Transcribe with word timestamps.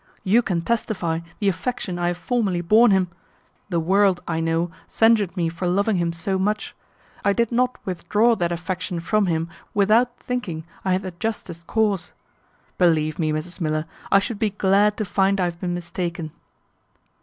You 0.23 0.41
can 0.41 0.63
testify 0.63 1.19
the 1.37 1.47
affection 1.47 1.99
I 1.99 2.07
have 2.07 2.17
formerly 2.17 2.61
borne 2.61 2.89
him. 2.89 3.09
The 3.69 3.79
world, 3.79 4.19
I 4.27 4.39
know, 4.39 4.71
censured 4.87 5.37
me 5.37 5.47
for 5.47 5.67
loving 5.67 5.97
him 5.97 6.11
so 6.11 6.39
much. 6.39 6.75
I 7.23 7.33
did 7.33 7.51
not 7.51 7.77
withdraw 7.85 8.35
that 8.37 8.51
affection 8.51 8.99
from 8.99 9.27
him 9.27 9.47
without 9.75 10.17
thinking 10.17 10.63
I 10.83 10.93
had 10.93 11.03
the 11.03 11.11
justest 11.11 11.67
cause. 11.67 12.13
Believe 12.79 13.19
me, 13.19 13.31
Mrs 13.31 13.61
Miller, 13.61 13.85
I 14.11 14.17
should 14.17 14.39
be 14.39 14.49
glad 14.49 14.97
to 14.97 15.05
find 15.05 15.39
I 15.39 15.45
have 15.45 15.61
been 15.61 15.75
mistaken." 15.75 16.31